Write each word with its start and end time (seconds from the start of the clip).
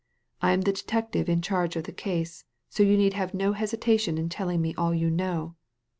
I 0.41 0.53
am 0.53 0.61
the 0.61 0.73
detective 0.73 1.29
in 1.29 1.43
charge 1.43 1.75
of 1.75 1.83
the 1.83 1.91
case, 1.91 2.43
so 2.71 2.81
you 2.81 2.97
need 2.97 3.13
have 3.13 3.35
no 3.35 3.53
hesitation 3.53 4.17
in 4.17 4.29
telling 4.29 4.59
me 4.59 4.73
all 4.75 4.95
you 4.95 5.11
know." 5.11 5.57